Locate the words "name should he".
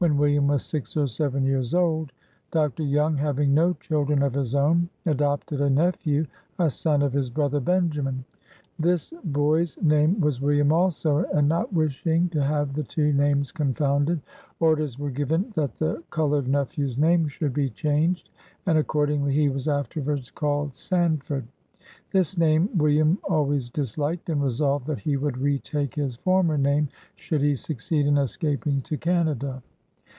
26.56-27.54